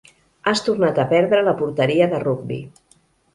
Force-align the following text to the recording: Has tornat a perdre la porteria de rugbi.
Has 0.51 0.61
tornat 0.67 1.01
a 1.03 1.05
perdre 1.11 1.43
la 1.49 1.53
porteria 1.61 2.09
de 2.15 2.23
rugbi. 2.25 2.59